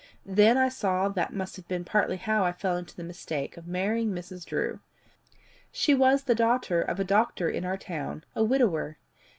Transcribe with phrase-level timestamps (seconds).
[0.25, 3.67] Then I saw that must have been partly how I fell into the mistake of
[3.67, 4.47] marrying Mrs.
[4.47, 4.79] Drew.
[5.71, 8.97] She was the daughter of a doctor in our town, a widower.